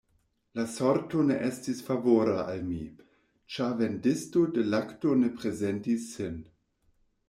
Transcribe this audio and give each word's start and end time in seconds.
La 0.59 0.63
sorto 0.75 1.21
ne 1.27 1.37
estis 1.49 1.83
favora 1.91 2.39
al 2.55 2.65
mi, 2.71 2.79
ĉar 3.59 3.79
vendisto 3.85 4.47
de 4.59 4.69
lakto 4.75 5.17
ne 5.25 5.35
prezentis 5.41 6.13
sin. 6.17 6.47